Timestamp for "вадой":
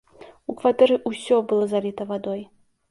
2.15-2.41